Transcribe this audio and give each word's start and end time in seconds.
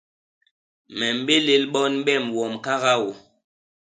Me 0.97 1.07
mbélél 1.19 1.63
bon 1.73 1.93
bem 2.05 2.23
wom 2.35 2.53
kakaô. 2.65 3.09